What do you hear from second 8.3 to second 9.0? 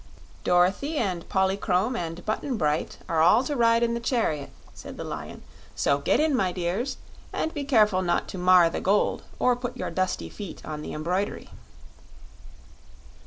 mar the